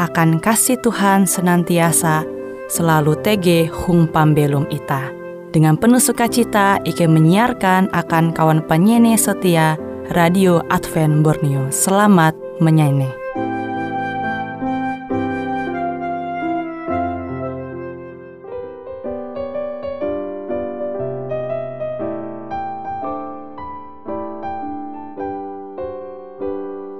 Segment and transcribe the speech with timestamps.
[0.00, 2.24] akan kasih Tuhan senantiasa
[2.72, 5.12] selalu tege hung pambelum ita.
[5.52, 9.76] Dengan penuh sukacita, Ike menyiarkan akan kawan penyanyi setia
[10.16, 11.68] Radio Advent Borneo.
[11.68, 12.32] Selamat
[12.64, 13.12] menyanyi.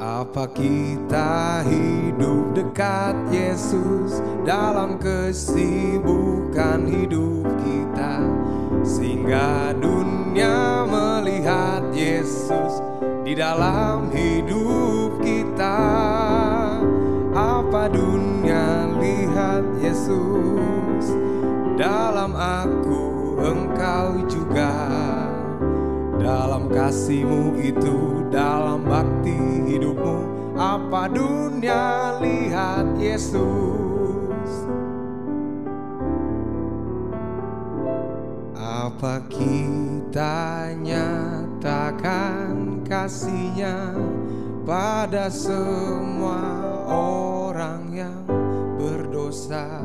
[0.00, 1.99] Apa kita hidup
[2.80, 8.24] dekat Yesus dalam kesibukan hidup kita
[8.80, 12.80] Sehingga dunia melihat Yesus
[13.20, 15.76] di dalam hidup kita.
[17.36, 21.04] Apa dunia lihat Yesus?
[21.76, 24.72] Dalam aku engkau juga.
[26.16, 29.36] Dalam kasihmu itu, dalam bakti
[29.68, 30.24] hidupmu
[30.56, 31.99] Apa dunia
[33.00, 34.52] Yesus.
[38.60, 43.96] Apa kita nyatakan kasihnya
[44.68, 46.44] Pada semua
[46.92, 48.20] orang yang
[48.76, 49.80] berdosa?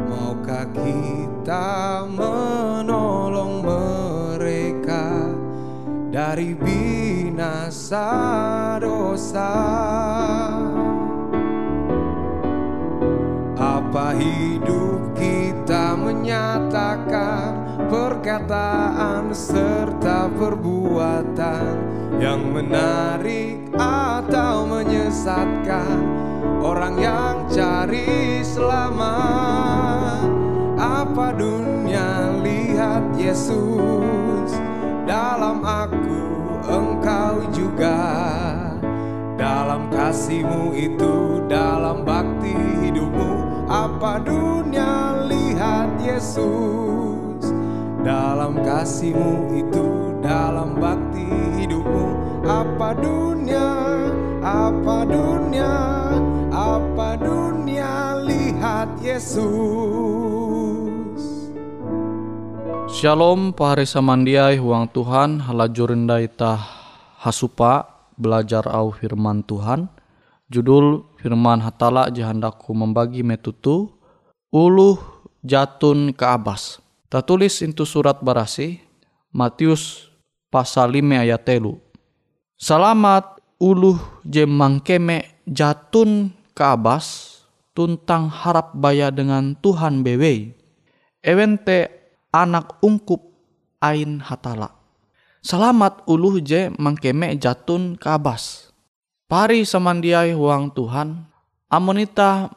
[0.00, 5.28] Maukah kita menolong mereka
[6.08, 8.08] dari binasa
[8.80, 9.52] dosa
[14.20, 17.56] hidup kita menyatakan
[17.88, 21.88] perkataan serta perbuatan
[22.20, 25.98] Yang menarik atau menyesatkan.
[26.60, 30.28] Orang yang cari selamat
[30.76, 34.52] Apa dunia lihat Yesus?
[35.08, 36.20] Dalam aku
[36.68, 37.98] engkau juga
[39.40, 42.04] dalam kasihmu itu dalam
[44.00, 47.52] apa dunia lihat Yesus.
[48.00, 51.28] Dalam kasihmu itu dalam bakti
[51.60, 52.08] hidupmu.
[52.48, 53.68] Apa dunia
[54.40, 55.76] apa dunia
[56.48, 59.44] apa dunia lihat Yesus.
[62.88, 66.56] Shalom pahari samandiai huang Tuhan halajurinda ita
[67.20, 69.92] hasupa belajar au firman Tuhan
[70.50, 73.94] judul firman hatala jahandaku membagi metutu
[74.50, 74.98] uluh
[75.46, 78.82] jatun ke abas tertulis itu surat barasi
[79.30, 80.10] Matius
[80.50, 81.78] pasal 5 ayat telu
[82.60, 83.96] Selamat uluh
[84.26, 87.40] je mangkeme jatun ke abas
[87.72, 90.52] tuntang harap baya dengan Tuhan bewe
[91.24, 91.88] ewente
[92.32, 93.20] anak ungkup
[93.80, 94.76] ain hatala.
[95.40, 98.69] Selamat uluh je mangkeme jatun kabas.
[99.30, 101.22] Pari samandiai huang Tuhan,
[101.70, 102.50] amonita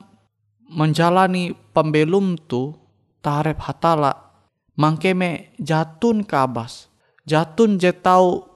[0.73, 2.73] menjalani pembelum tu
[3.21, 4.33] tarep hatala
[4.73, 6.89] mangkeme jatun kabas.
[7.29, 8.49] Jatun je tau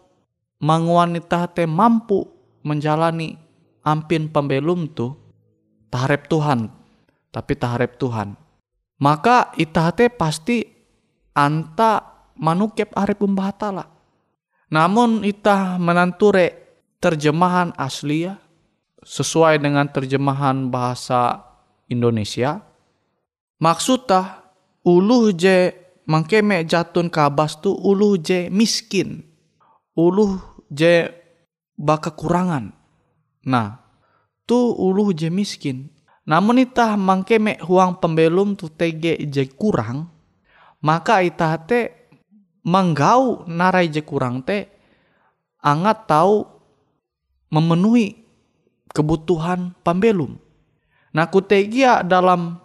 [0.57, 2.25] mangwanita te mampu
[2.65, 3.37] menjalani
[3.85, 5.13] ampin pembelum tu
[5.93, 6.73] taharep Tuhan,
[7.29, 8.33] tapi taharep Tuhan.
[8.97, 10.65] Maka itahate pasti
[11.37, 12.01] anta
[12.33, 13.85] manukep arep umbahatala.
[14.73, 16.66] Namun itah menanture
[16.97, 18.41] terjemahan asli ya,
[19.05, 21.45] sesuai dengan terjemahan bahasa
[21.87, 22.61] Indonesia.
[23.57, 24.45] Maksudnya
[24.85, 25.73] uluh je
[26.05, 29.25] mangkeme jatun kabas tu uluh je miskin.
[29.97, 30.37] Uluh
[30.69, 31.09] je
[31.77, 32.73] baka kurangan.
[33.47, 33.81] Nah,
[34.45, 35.89] tu uluh je miskin.
[36.27, 40.11] Namun itah mangkeme huang pembelum tu tege je kurang,
[40.83, 42.11] maka itah te
[42.67, 44.67] menggau narai je kurang te
[45.63, 46.56] angat tahu
[47.53, 48.23] memenuhi
[48.91, 50.39] kebutuhan pembelum.
[51.15, 52.59] Nah kutegia dalam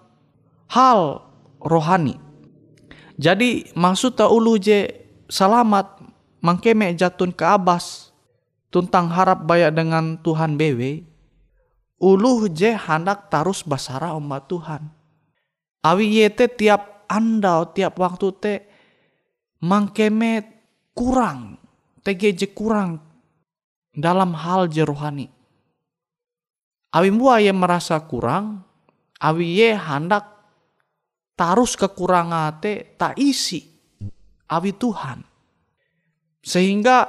[0.71, 1.23] hal
[1.63, 2.19] rohani.
[3.21, 4.89] Jadi maksud ulu je
[5.31, 6.01] selamat
[6.43, 8.11] mangkeme jatun ke abas
[8.73, 11.07] tuntang harap bayak dengan Tuhan bewe
[12.03, 14.83] uluh je hendak tarus basara umat Tuhan.
[15.87, 18.55] Awi yete tiap andau tiap waktu te
[19.63, 20.43] mangkeme
[20.97, 21.63] kurang
[22.03, 22.99] TGJ kurang
[23.93, 25.29] dalam hal je rohani.
[26.93, 28.65] Awi mua ye merasa kurang,
[29.21, 30.29] awi ye hendak
[31.37, 33.65] tarus kekurangan te tak isi
[34.53, 35.25] awi Tuhan.
[36.43, 37.07] Sehingga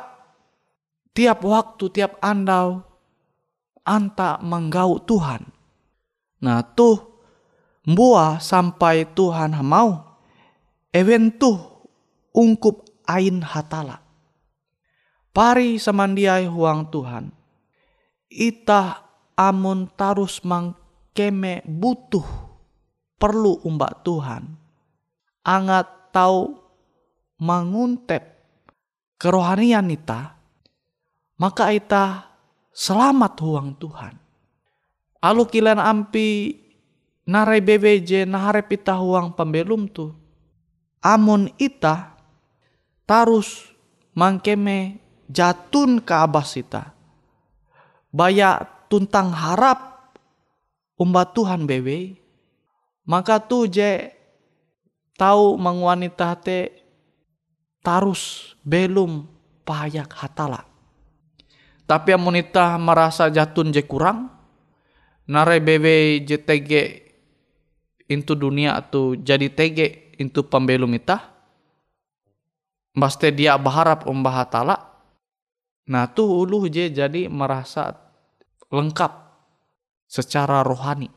[1.11, 2.79] tiap waktu, tiap andau,
[3.83, 5.43] anta menggau Tuhan.
[6.43, 6.99] Nah tuh
[7.87, 10.19] mbua sampai Tuhan mau
[10.91, 11.59] ewen tuh
[12.35, 14.02] ungkup ain hatala.
[15.33, 17.33] Pari samandiai huang Tuhan.
[18.29, 19.01] Ita
[19.33, 22.25] amun tarus mangkeme butuh
[23.17, 24.53] perlu umbak Tuhan.
[25.41, 26.53] Angat tahu
[27.41, 28.21] menguntep
[29.17, 30.37] kerohanian ita,
[31.41, 32.29] maka ita
[32.69, 34.13] selamat huang Tuhan.
[35.17, 36.61] Alu kilan ampi
[37.25, 40.13] narai BBJ naharep ita huang pembelum tu.
[41.01, 42.15] Amun ita
[43.09, 43.73] tarus
[44.13, 46.91] mangkeme jatun ke abas ita.
[48.13, 50.11] Bayak tuntang harap
[50.99, 52.19] umbat Tuhan bebe.
[53.03, 54.15] Maka tu je
[55.19, 56.71] tahu mangwanita te
[57.83, 59.27] tarus belum
[59.67, 60.63] payak hatala.
[61.83, 64.31] Tapi amunita merasa jatun je kurang,
[65.27, 67.11] nare bebe je tege
[68.07, 71.33] into dunia atau jadi tege into pembelum ita,
[72.93, 74.92] Baste dia berharap umbah hatala.
[75.91, 77.91] Nah tuh ulu je jadi merasa
[78.71, 79.11] lengkap
[80.07, 81.11] secara rohani.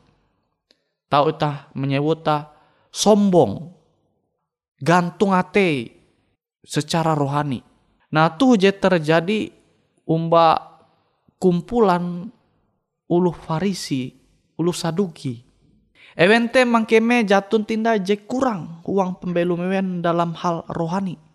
[1.07, 2.51] Tahu tah menyebut tah
[2.91, 3.71] sombong,
[4.83, 5.95] gantung ate
[6.67, 7.63] secara rohani.
[8.11, 9.47] Nah tuh je terjadi
[10.03, 10.59] umba
[11.39, 12.27] kumpulan
[13.07, 14.11] ulu farisi,
[14.59, 15.47] ulu saduki.
[16.17, 21.26] Ewente mangkeme jatun tinda je kurang uang pembelum ewen dalam hal rohani.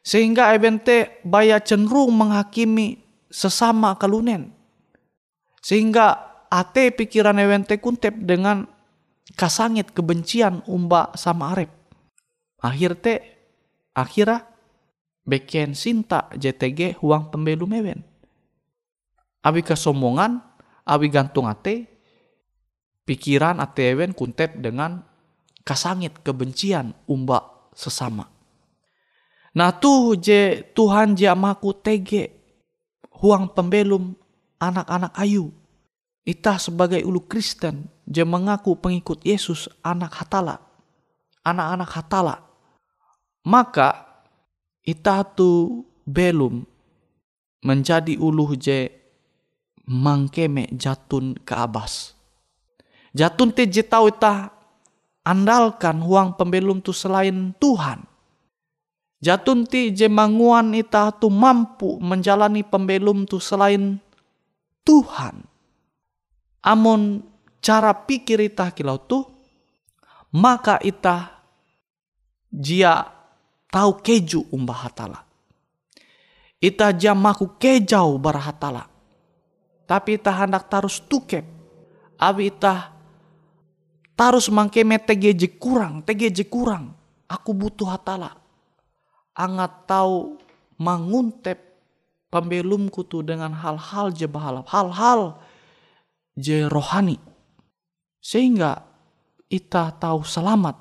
[0.00, 4.52] Sehingga ewente baya cenderung menghakimi sesama kalunen.
[5.60, 6.16] Sehingga
[6.48, 8.64] ate pikiran ewente kuntep dengan
[9.36, 11.70] kasangit kebencian umba sama arep.
[12.60, 13.14] Akhir te,
[13.94, 14.44] akhirnya
[15.24, 18.02] beken sinta JTG huang pembelu mewen.
[19.40, 20.42] Abi kesombongan,
[20.84, 21.88] abi gantung ate,
[23.08, 25.00] pikiran ate ewen kuntep dengan
[25.64, 28.39] kasangit kebencian umba sesama.
[29.50, 32.30] Nah tuh je Tuhan je amaku tege
[33.18, 34.14] huang pembelum
[34.62, 35.50] anak-anak ayu.
[36.22, 40.62] Itah sebagai ulu Kristen je mengaku pengikut Yesus anak hatala.
[41.42, 42.36] Anak-anak hatala.
[43.42, 44.06] Maka
[44.84, 46.62] itah tu belum
[47.64, 48.92] menjadi ulu je
[49.88, 52.14] mangkeme jatun ke abas.
[53.10, 54.54] Jatun te je tahu itah
[55.26, 58.09] andalkan huang pembelum tu selain Tuhan.
[59.20, 64.00] Jatun ti jemanguan ita tu mampu menjalani pembelum tu selain
[64.80, 65.44] Tuhan.
[66.64, 67.20] Amun
[67.60, 69.28] cara pikir ita kilau tu,
[70.32, 71.36] maka ita
[72.48, 73.12] jia
[73.68, 75.20] tahu keju umbah hatala.
[76.56, 78.88] Ita jia maku kejau barahatala.
[79.84, 81.44] Tapi ita hendak tarus tukep.
[82.16, 82.88] Abi ita
[84.16, 86.96] tarus mangkeme tegeje kurang, tegeje kurang.
[87.28, 88.39] Aku butuh hatala
[89.34, 90.38] angat tahu
[90.80, 91.58] menguntep
[92.30, 95.42] pembelumku tu dengan hal-hal je bahalap, hal-hal
[96.38, 97.18] je rohani.
[98.22, 98.86] Sehingga
[99.50, 100.78] ita tahu selamat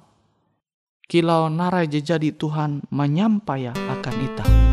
[1.10, 4.69] kilau narai je jadi Tuhan menyampaya akan ita.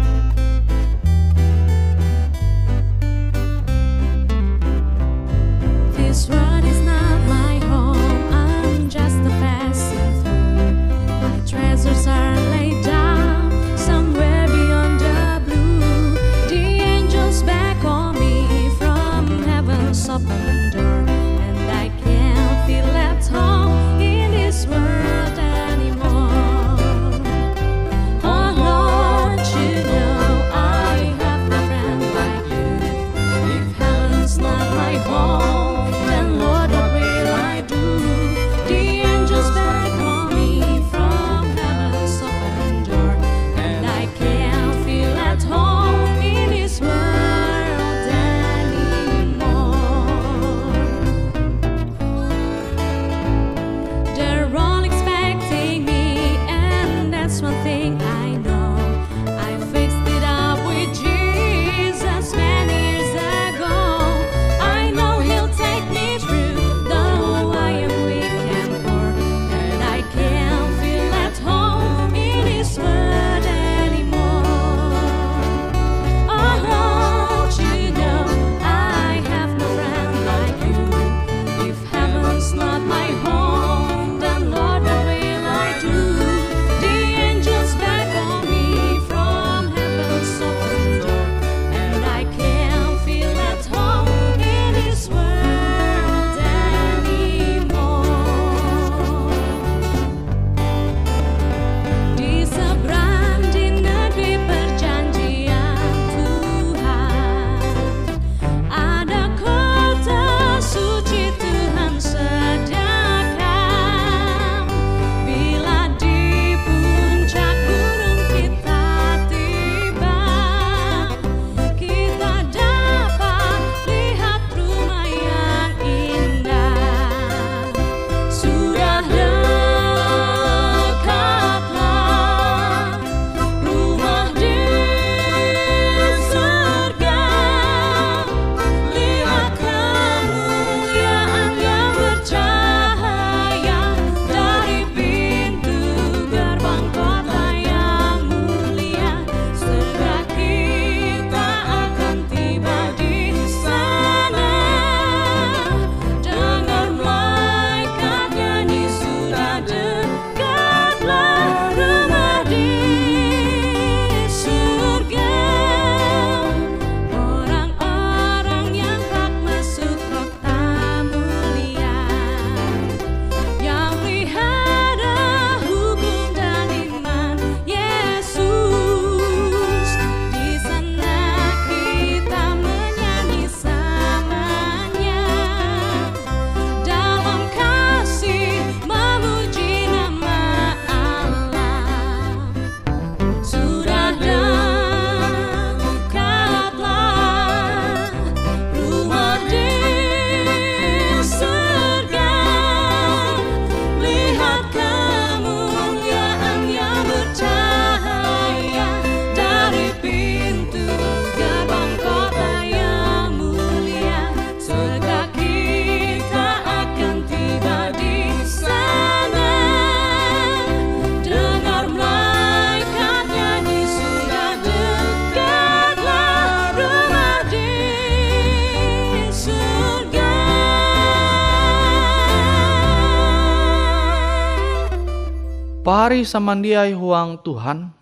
[235.86, 237.94] Pari samandiai huang Tuhan,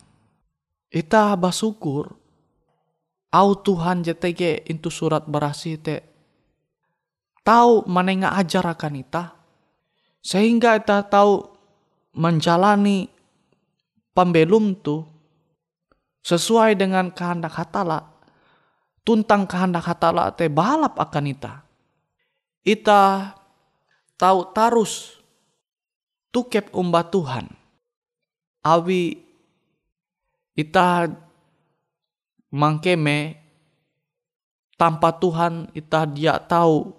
[0.88, 2.16] ita basyukur
[3.28, 6.00] au Tuhan JTG itu surat berasi te.
[7.44, 9.36] Tahu manenga ajar akan ita.
[10.24, 11.44] Sehingga ita tahu
[12.16, 13.12] menjalani
[14.16, 15.04] pembelum tu.
[16.24, 18.16] Sesuai dengan kehendak hatala.
[19.04, 21.60] Tuntang kehendak hatala te balap akan ita.
[22.64, 23.36] Ita
[24.16, 25.20] tahu tarus
[26.32, 27.63] tukep umba Tuhan
[28.64, 29.20] awi
[30.56, 31.12] ita
[32.50, 33.36] mangkeme
[34.80, 36.90] tanpa Tuhan ita dia tahu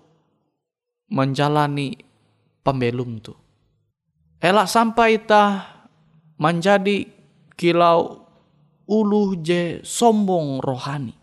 [1.11, 1.97] menjalani
[2.61, 3.33] pembelum tu.
[4.39, 5.65] Elak sampai ita
[6.37, 7.07] menjadi
[7.57, 8.25] kilau
[8.85, 11.15] ulu je sombong rohani.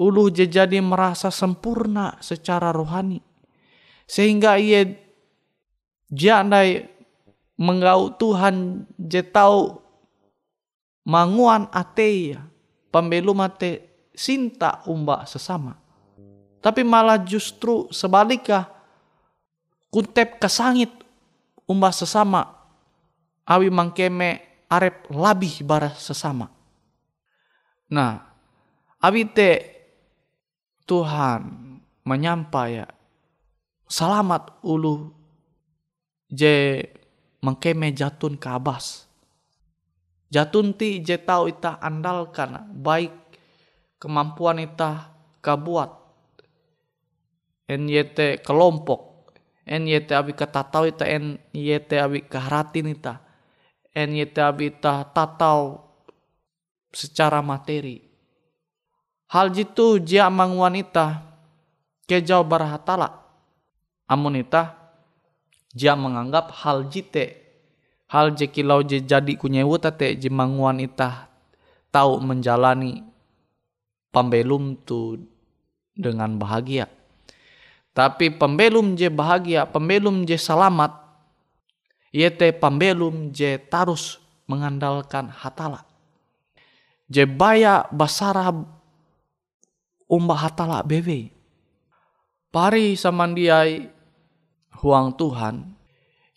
[0.00, 3.20] Ulu je jadi merasa sempurna secara rohani.
[4.08, 4.88] Sehingga ia
[6.08, 6.88] jandai
[7.60, 9.76] menggau Tuhan je tahu
[11.04, 12.40] manguan ateia
[12.88, 13.84] pembelum ate
[14.16, 15.76] sinta umba sesama.
[16.60, 18.68] Tapi malah justru sebaliknya
[19.92, 20.92] kuntep kesangit
[21.68, 22.48] umba sesama
[23.44, 26.48] awi mangkeme arep labih bara sesama.
[27.92, 28.22] Nah,
[29.04, 29.50] awi te
[30.84, 31.42] Tuhan
[32.04, 32.86] menyampai ya
[33.90, 35.10] selamat ulu
[36.30, 36.86] je
[37.40, 39.08] mangkeme jatun ke abas.
[40.30, 43.10] Jatun ti je tau ita andalkan baik
[43.98, 45.10] kemampuan ita
[45.42, 45.90] kabuat.
[47.70, 49.30] NYT kelompok.
[49.66, 53.22] NYT abi katatau ita NYT abi keharatin ita.
[53.94, 55.82] NYT abi ita tatau
[56.90, 58.02] secara materi.
[59.30, 61.22] Hal jitu jia mang wanita
[62.10, 63.22] kejauh barahatala.
[64.10, 64.79] Amun ita
[65.74, 67.40] jia menganggap hal jite
[68.10, 71.30] hal je kilau je jadi kunyewu tate je manguan itah
[71.94, 73.06] tahu menjalani
[74.10, 75.22] pembelum tu
[75.94, 76.90] dengan bahagia.
[77.90, 80.94] Tapi pembelum je bahagia, pembelum je selamat,
[82.14, 85.86] yete pembelum je tarus mengandalkan hatala.
[87.10, 88.54] Je baya basara
[90.06, 91.34] umba hatala bebe.
[92.50, 93.90] Pari samandiai
[94.80, 95.76] huang Tuhan,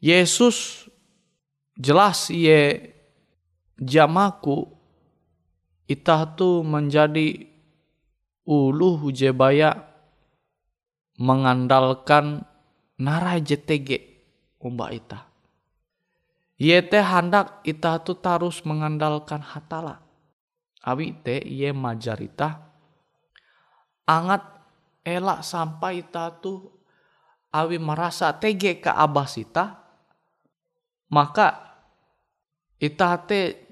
[0.04, 0.88] Yesus
[1.80, 2.92] jelas ye
[3.80, 4.68] jamaku
[5.88, 7.48] itah tu menjadi
[8.44, 9.88] ulu hujebaya
[11.18, 12.44] mengandalkan
[13.00, 13.90] narai JTG
[14.60, 15.28] umba ita.
[16.60, 20.04] Ye te hendak ita tu tarus mengandalkan hatala.
[20.84, 22.60] Abi te ye majarita
[24.04, 24.44] angat
[25.08, 26.68] elak sampai ita tu
[27.54, 29.78] awi merasa tege ke abas ita
[31.14, 31.78] maka
[32.82, 33.64] ita te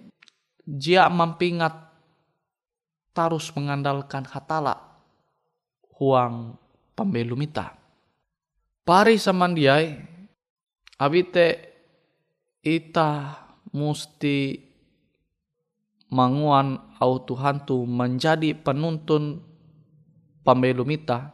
[0.64, 1.74] jia mampingat
[3.12, 4.78] tarus mengandalkan hatala
[5.98, 6.58] huang
[6.96, 7.76] pembelum ita.
[8.82, 9.98] Pari samandiai
[10.98, 11.48] abite
[12.62, 13.10] ita
[13.74, 14.58] musti
[16.14, 19.42] manguan au Tuhan tu menjadi penuntun
[20.46, 21.34] pembelum ita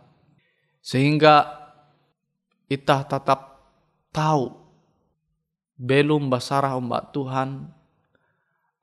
[0.84, 1.66] sehingga
[2.67, 3.63] ita tetap
[4.12, 4.51] tahu.
[5.79, 7.71] Belum basarah umbak Tuhan.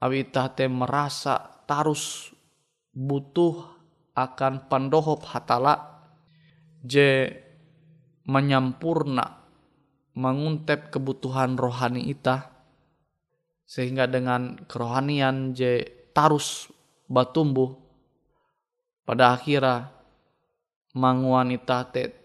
[0.01, 2.33] Awi te merasa tarus
[2.93, 3.65] butuh
[4.17, 6.05] akan pandohop hatala.
[6.85, 7.33] Je
[8.25, 9.45] menyampurna
[10.15, 12.53] menguntep kebutuhan rohani ita
[13.65, 16.69] sehingga dengan kerohanian je tarus
[17.09, 17.81] batumbuh.
[19.05, 19.93] Pada akhirnya
[20.97, 22.24] manguan ita te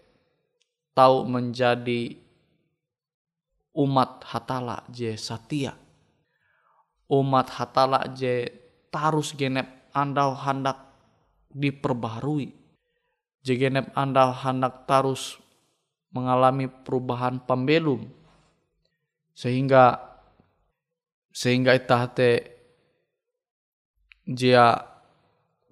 [0.94, 2.18] tahu menjadi
[3.74, 5.74] umat hatala je satia.
[7.10, 8.46] Umat hatala je
[8.90, 10.78] tarus genep andau hendak
[11.50, 12.54] diperbaharui.
[13.42, 15.38] Je genep andau hendak tarus
[16.14, 18.06] mengalami perubahan pembelum.
[19.34, 19.98] Sehingga
[21.30, 22.30] sehingga itah te
[24.26, 24.82] jia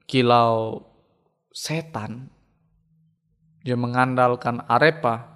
[0.06, 0.82] kilau
[1.52, 2.30] setan
[3.68, 5.28] dia mengandalkan arepa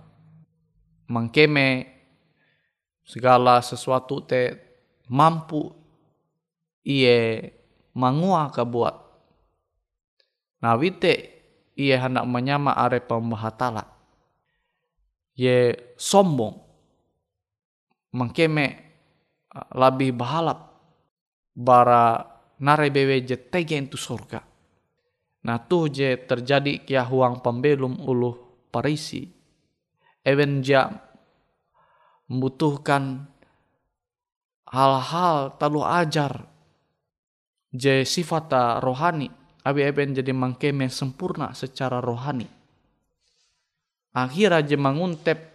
[1.05, 1.85] mengkeme
[3.05, 4.57] segala sesuatu te
[5.13, 5.69] mampu
[6.81, 7.53] iye
[7.93, 8.97] mangua buat.
[10.65, 11.13] Nah wite
[11.77, 13.85] iye hendak menyama are pembahatala.
[15.37, 16.57] Ye sombong.
[18.17, 18.81] Mengkeme
[19.77, 20.73] lebih bahalap
[21.53, 22.25] bara
[22.65, 24.41] nare bewe je tege itu surga.
[25.43, 29.27] Nah tuh je terjadi kia huang pembelum uluh parisi.
[30.23, 30.87] Even ja
[32.31, 33.27] membutuhkan
[34.71, 36.47] hal-hal talu ajar.
[37.73, 39.29] Je sifat rohani.
[39.63, 42.47] Abi eben jadi mangkeme sempurna secara rohani.
[44.13, 45.53] Akhirnya je manguntep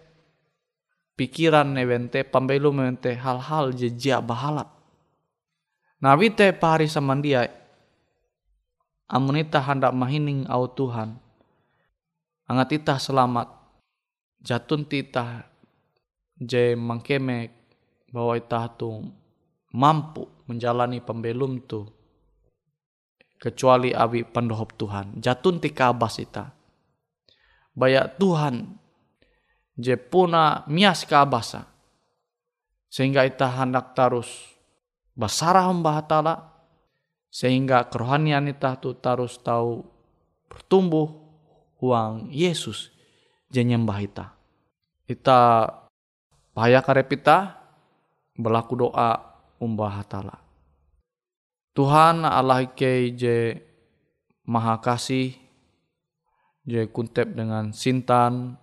[1.18, 4.70] pikiran nevente pambelu mente hal-hal je jia bahalap
[5.98, 7.50] nah wite pari samandia
[9.08, 11.16] amunita hendak mahining au Tuhan.
[12.48, 13.48] Angat itah selamat.
[14.44, 15.50] Jatun titah
[16.38, 17.52] je mangkeme
[18.14, 19.04] bahwa itah tu
[19.74, 21.84] mampu menjalani pembelum tu
[23.42, 25.20] kecuali abi pendohop Tuhan.
[25.20, 26.58] Jatun ti kabas ita
[27.78, 28.74] bayak Tuhan
[29.78, 31.70] je puna mias kabasa
[32.90, 34.58] sehingga ita hendak tarus
[35.14, 36.57] basarah hamba hatala
[37.28, 39.84] sehingga kerohanian ita tu tarus tahu
[40.48, 41.12] bertumbuh
[41.84, 42.90] uang Yesus
[43.52, 44.26] je nyembah ita
[45.08, 45.70] ita
[46.52, 47.58] bahaya karepita
[48.38, 49.24] berlaku doa
[49.58, 50.38] umbah hatala.
[51.74, 53.58] Tuhan Allah ke je
[54.46, 55.38] maha kasih
[56.66, 58.58] je kuntep dengan sintan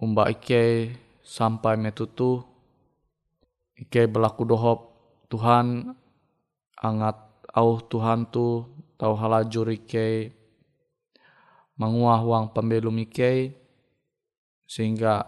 [0.00, 2.42] umba ike sampai metutu
[3.76, 4.78] ike berlaku dohop
[5.28, 5.92] Tuhan
[6.80, 7.16] angat
[7.52, 8.64] au Tuhan tu
[8.96, 10.32] tau halajur ike
[11.76, 13.52] menguah uang pembelum ike
[14.64, 15.24] sehingga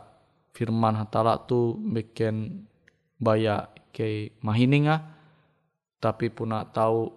[0.57, 2.65] firman hatala tu bikin
[3.21, 5.19] baya ike mahininga
[5.99, 7.11] tapi puna tahu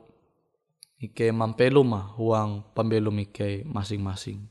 [1.02, 4.46] ike mampeluma uang pembelum ike masing-masing.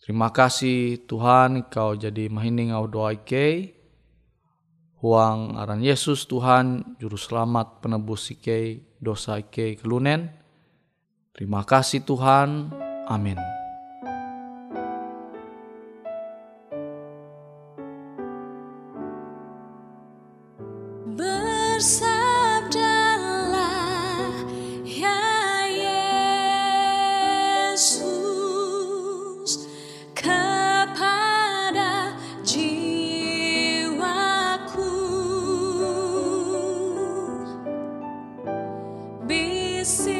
[0.00, 3.76] Terima kasih Tuhan kau jadi mahining au doa ike.
[5.00, 10.28] Huang aran Yesus Tuhan juru selamat penebus ike dosa ike kelunen.
[11.32, 12.68] Terima kasih Tuhan.
[13.08, 13.59] Amin.
[39.90, 40.19] see.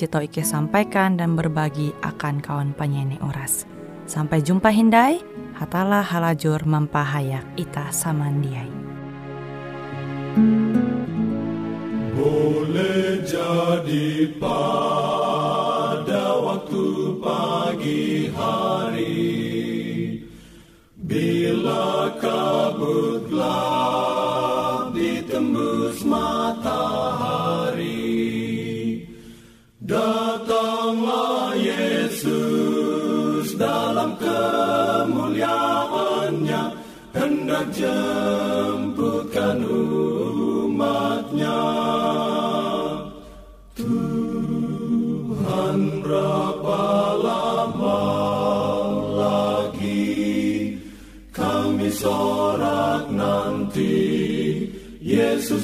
[0.00, 3.68] jito Ike sampaikan dan berbagi akan kawan penyanyi Oras.
[4.08, 5.20] Sampai jumpa Hindai,
[5.60, 8.72] hatalah halajur mempahayak ita samandiai.
[12.16, 16.84] Boleh jadi pada waktu
[17.20, 19.28] pagi hari
[20.96, 26.39] Bila kabut gelap ditembus matahari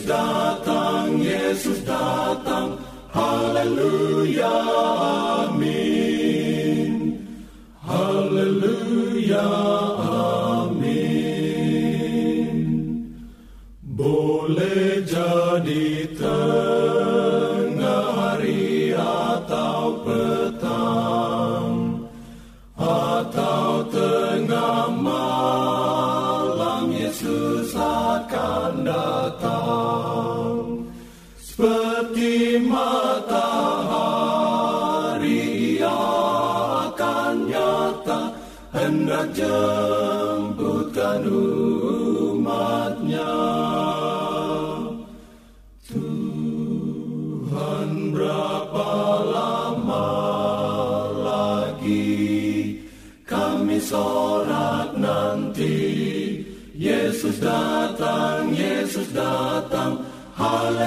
[0.07, 2.79] datang, Yesus datang.
[3.11, 4.57] Haleluya,
[5.51, 7.19] amin.
[7.83, 9.45] Haleluya,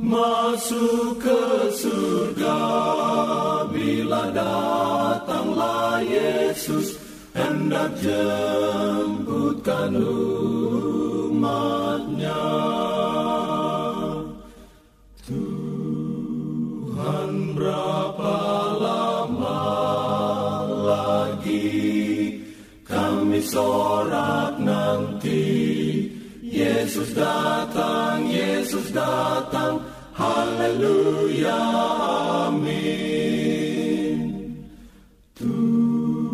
[0.00, 2.56] Masuk ke surga
[3.68, 6.96] bila datanglah Yesus
[7.36, 9.92] Hendak jemputkan
[11.28, 11.52] umatnya.
[15.28, 16.10] Tuhan
[17.60, 18.36] berapa
[18.80, 19.62] lama
[20.80, 22.40] lagi
[22.88, 25.60] kami sorak nanti?
[26.40, 29.89] Yesus datang, Yesus datang
[30.40, 31.60] Haleluya,
[32.48, 34.16] amin
[35.36, 36.24] Tuhan